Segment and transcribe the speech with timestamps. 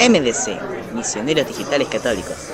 [0.00, 2.50] MDC, Misioneros Digitales Católicos.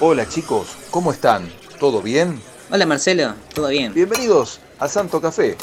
[0.00, 1.50] Hola chicos, ¿cómo están?
[1.80, 2.40] ¿Todo bien?
[2.70, 3.92] Hola Marcelo, ¿todo bien?
[3.94, 5.56] Bienvenidos a Santo Café.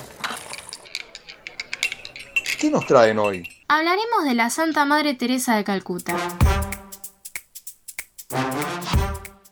[2.60, 3.48] ¿Qué nos traen hoy?
[3.68, 6.18] Hablaremos de la Santa Madre Teresa de Calcuta.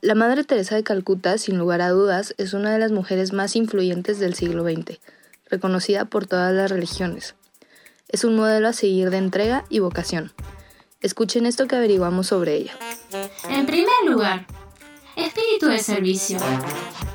[0.02, 3.56] La Madre Teresa de Calcuta, sin lugar a dudas, es una de las mujeres más
[3.56, 5.00] influyentes del siglo XX,
[5.50, 7.36] reconocida por todas las religiones.
[8.10, 10.32] Es un modelo a seguir de entrega y vocación.
[11.02, 12.74] Escuchen esto que averiguamos sobre ella.
[13.50, 14.48] En primer lugar,
[15.16, 16.40] espíritu de servicio.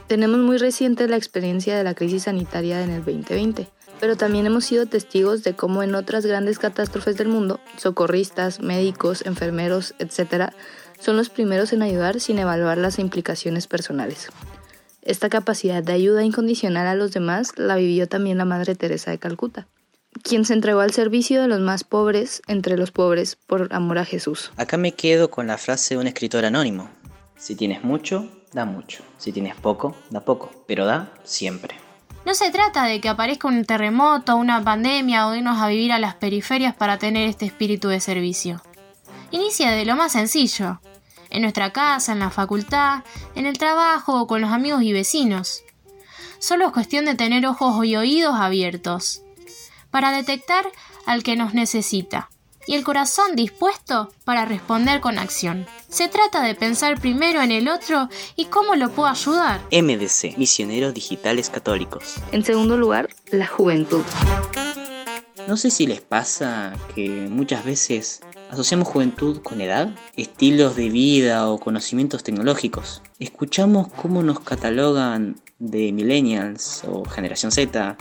[0.07, 3.69] Tenemos muy reciente la experiencia de la crisis sanitaria en el 2020,
[3.99, 9.25] pero también hemos sido testigos de cómo en otras grandes catástrofes del mundo, socorristas, médicos,
[9.27, 10.53] enfermeros, etc.,
[11.01, 14.29] son los primeros en ayudar sin evaluar las implicaciones personales.
[15.03, 19.19] Esta capacidad de ayuda incondicional a los demás la vivió también la Madre Teresa de
[19.19, 19.67] Calcuta,
[20.23, 24.05] quien se entregó al servicio de los más pobres entre los pobres por amor a
[24.05, 24.53] Jesús.
[24.57, 26.91] Acá me quedo con la frase de un escritor anónimo.
[27.37, 29.03] Si tienes mucho, da mucho.
[29.19, 30.51] Si tienes poco, da poco.
[30.67, 31.77] Pero da siempre.
[32.25, 35.99] No se trata de que aparezca un terremoto, una pandemia o irnos a vivir a
[35.99, 38.63] las periferias para tener este espíritu de servicio.
[39.33, 40.81] Inicia de lo más sencillo,
[41.31, 43.03] en nuestra casa, en la facultad,
[43.35, 45.65] en el trabajo o con los amigos y vecinos.
[46.39, 49.23] Solo es cuestión de tener ojos y oídos abiertos
[49.93, 50.65] para detectar
[51.07, 52.29] al que nos necesita
[52.67, 55.67] y el corazón dispuesto para responder con acción.
[55.89, 59.61] Se trata de pensar primero en el otro y cómo lo puedo ayudar.
[59.71, 62.17] MDC, Misioneros Digitales Católicos.
[62.33, 64.03] En segundo lugar, la juventud.
[65.49, 71.49] No sé si les pasa que muchas veces asociamos juventud con edad, estilos de vida
[71.49, 73.03] o conocimientos tecnológicos.
[73.19, 77.97] Escuchamos cómo nos catalogan de millennials o generación Z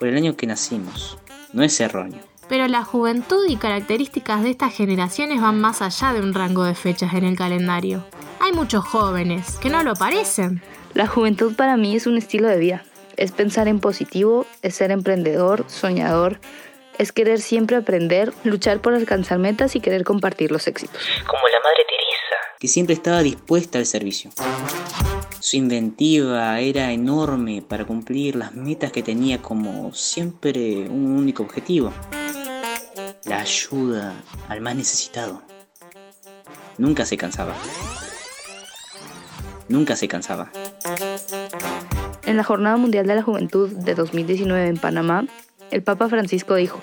[0.00, 1.18] por el año que nacimos.
[1.52, 2.22] No es erróneo.
[2.48, 6.74] Pero la juventud y características de estas generaciones van más allá de un rango de
[6.74, 8.04] fechas en el calendario.
[8.40, 10.62] Hay muchos jóvenes que no lo parecen.
[10.94, 12.84] La juventud para mí es un estilo de vida.
[13.16, 16.40] Es pensar en positivo, es ser emprendedor, soñador,
[17.00, 21.00] es querer siempre aprender, luchar por alcanzar metas y querer compartir los éxitos.
[21.26, 21.99] Como la Madre Teresa,
[22.60, 24.30] que siempre estaba dispuesta al servicio.
[25.40, 31.90] Su inventiva era enorme para cumplir las metas que tenía como siempre un único objetivo.
[33.24, 34.14] La ayuda
[34.48, 35.40] al más necesitado.
[36.76, 37.54] Nunca se cansaba.
[39.70, 40.52] Nunca se cansaba.
[42.26, 45.24] En la Jornada Mundial de la Juventud de 2019 en Panamá,
[45.70, 46.78] el Papa Francisco dijo,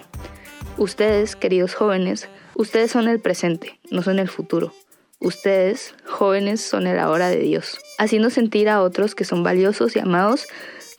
[0.79, 4.73] Ustedes, queridos jóvenes, ustedes son el presente, no son el futuro.
[5.19, 7.79] Ustedes, jóvenes, son el ahora de Dios.
[7.97, 10.45] Haciendo sentir a otros que son valiosos y amados,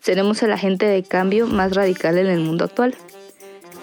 [0.00, 2.96] seremos el agente de cambio más radical en el mundo actual.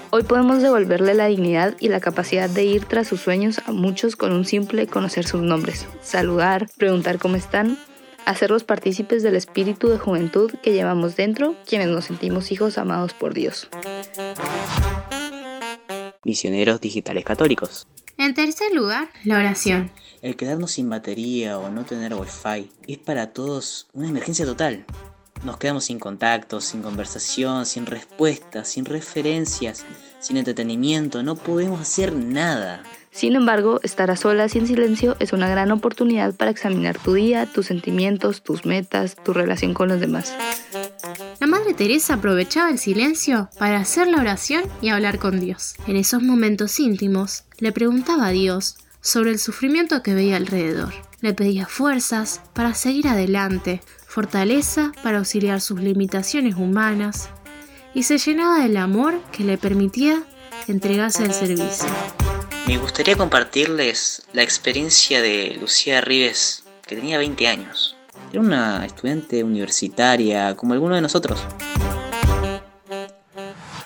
[0.09, 4.18] Hoy podemos devolverle la dignidad y la capacidad de ir tras sus sueños a muchos
[4.18, 7.78] con un simple conocer sus nombres, saludar, preguntar cómo están,
[8.25, 13.34] hacerlos partícipes del espíritu de juventud que llevamos dentro, quienes nos sentimos hijos amados por
[13.34, 13.69] Dios.
[16.23, 17.88] Misioneros digitales católicos.
[18.18, 19.92] En tercer lugar, la oración.
[20.22, 24.86] El quedarnos sin batería o no tener wifi es para todos una emergencia total.
[25.44, 29.86] Nos quedamos sin contactos, sin conversación, sin respuestas, sin referencias,
[30.22, 32.84] sin entretenimiento, no podemos hacer nada.
[33.12, 37.14] Sin embargo, estar a solas y en silencio es una gran oportunidad para examinar tu
[37.14, 40.34] día, tus sentimientos, tus metas, tu relación con los demás.
[41.78, 45.75] Teresa aprovechaba el silencio para hacer la oración y hablar con Dios.
[45.88, 50.94] En esos momentos íntimos, le preguntaba a Dios sobre el sufrimiento que veía alrededor.
[51.19, 57.30] Le pedía fuerzas para seguir adelante, fortaleza para auxiliar sus limitaciones humanas
[57.94, 60.24] y se llenaba del amor que le permitía
[60.68, 61.90] entregarse al servicio.
[62.68, 67.95] Me gustaría compartirles la experiencia de Lucía Rives, que tenía 20 años.
[68.35, 71.41] Era una estudiante universitaria como alguno de nosotros.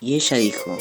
[0.01, 0.75] Y ella dijo,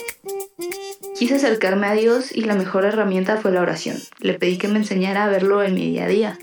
[1.19, 3.99] Quise acercarme a Dios y la mejor herramienta fue la oración.
[4.21, 6.39] Le pedí que me enseñara a verlo en mi día a día,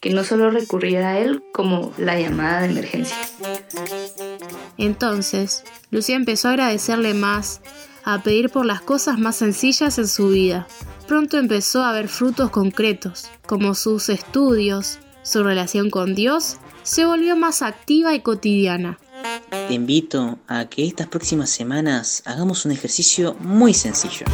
[0.00, 3.18] que no solo recurriera a Él como la llamada de emergencia.
[4.78, 7.60] Entonces, Lucía empezó a agradecerle más,
[8.02, 10.66] a pedir por las cosas más sencillas en su vida.
[11.06, 17.36] Pronto empezó a ver frutos concretos, como sus estudios, su relación con Dios se volvió
[17.36, 18.98] más activa y cotidiana.
[19.68, 24.26] te invito a que estas próximas semanas hagamos un ejercicio muy sencillo.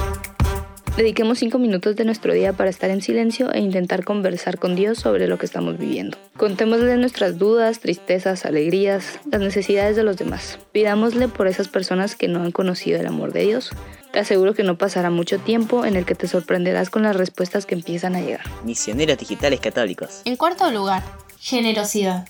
[0.99, 4.99] Dediquemos cinco minutos de nuestro día para estar en silencio e intentar conversar con Dios
[4.99, 6.19] sobre lo que estamos viviendo.
[6.37, 10.59] Contémosle nuestras dudas, tristezas, alegrías, las necesidades de los demás.
[10.73, 13.71] Pidámosle por esas personas que no han conocido el amor de Dios
[14.13, 17.65] Te aseguro que no pasará mucho tiempo en el que te sorprenderás con las respuestas
[17.65, 18.47] que empiezan a llegar.
[18.65, 20.23] Misioneros digitales católicos.
[20.25, 21.05] En cuarto lugar,
[21.39, 22.27] generosidad.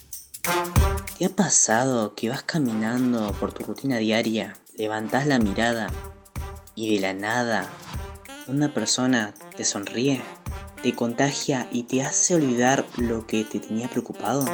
[1.18, 5.88] ¿Te ha pasado que vas caminando por tu rutina diaria, levantás la mirada
[6.74, 7.68] y de la nada
[8.46, 10.22] una persona te sonríe,
[10.82, 14.44] te contagia y te hace olvidar lo que te tenía preocupado?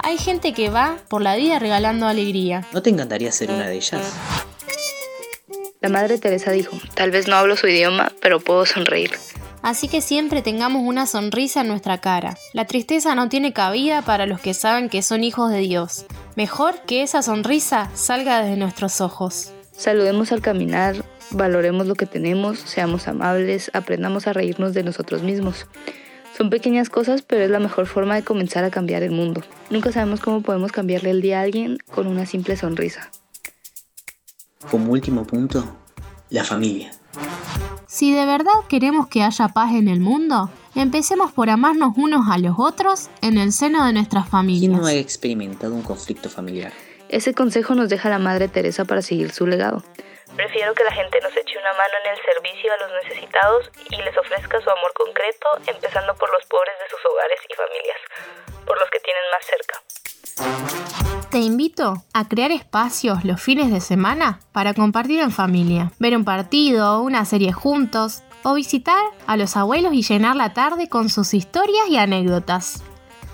[0.00, 2.66] Hay gente que va por la vida regalando alegría.
[2.72, 4.02] ¿No te encantaría ser una de ellas?
[5.80, 9.12] La Madre Teresa dijo, tal vez no hablo su idioma, pero puedo sonreír.
[9.62, 12.36] Así que siempre tengamos una sonrisa en nuestra cara.
[12.52, 16.06] La tristeza no tiene cabida para los que saben que son hijos de Dios.
[16.36, 19.52] Mejor que esa sonrisa salga desde nuestros ojos.
[19.72, 25.66] Saludemos al caminar, valoremos lo que tenemos, seamos amables, aprendamos a reírnos de nosotros mismos.
[26.36, 29.42] Son pequeñas cosas, pero es la mejor forma de comenzar a cambiar el mundo.
[29.70, 33.10] Nunca sabemos cómo podemos cambiarle el día a alguien con una simple sonrisa.
[34.70, 35.64] Como último punto,
[36.30, 36.92] la familia.
[37.98, 42.38] Si de verdad queremos que haya paz en el mundo, empecemos por amarnos unos a
[42.38, 44.80] los otros en el seno de nuestras ¿Quién familias.
[44.80, 46.70] no ha experimentado un conflicto familiar?
[47.08, 49.82] Ese consejo nos deja la Madre Teresa para seguir su legado.
[50.36, 53.96] Prefiero que la gente nos eche una mano en el servicio a los necesitados y
[53.96, 57.98] les ofrezca su amor concreto, empezando por los pobres de sus hogares y familias,
[58.64, 59.82] por los que tienen más cerca.
[61.38, 66.24] Te invito a crear espacios los fines de semana para compartir en familia, ver un
[66.24, 71.34] partido, una serie juntos o visitar a los abuelos y llenar la tarde con sus
[71.34, 72.82] historias y anécdotas.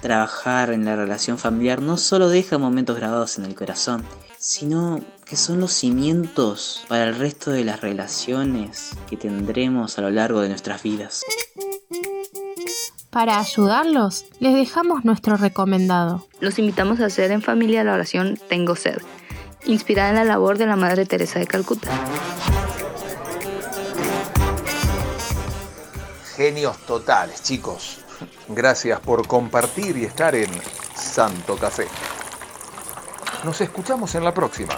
[0.02, 4.04] Trabajar en la relación familiar no solo deja momentos grabados en el corazón,
[4.38, 10.10] sino que son los cimientos para el resto de las relaciones que tendremos a lo
[10.10, 11.22] largo de nuestras vidas.
[13.14, 16.26] Para ayudarlos, les dejamos nuestro recomendado.
[16.40, 18.98] Los invitamos a hacer en familia la oración Tengo sed,
[19.66, 21.88] inspirada en la labor de la Madre Teresa de Calcuta.
[26.36, 28.00] Genios totales, chicos.
[28.48, 30.50] Gracias por compartir y estar en
[30.96, 31.86] Santo Café.
[33.44, 34.76] Nos escuchamos en la próxima.